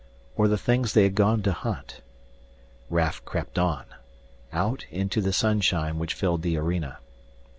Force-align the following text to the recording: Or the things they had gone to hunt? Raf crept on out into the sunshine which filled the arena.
Or 0.35 0.47
the 0.47 0.57
things 0.57 0.93
they 0.93 1.03
had 1.03 1.13
gone 1.13 1.43
to 1.43 1.51
hunt? 1.53 2.01
Raf 2.89 3.23
crept 3.23 3.59
on 3.59 3.85
out 4.51 4.83
into 4.89 5.21
the 5.21 5.31
sunshine 5.31 5.99
which 5.99 6.15
filled 6.15 6.41
the 6.41 6.57
arena. 6.57 6.97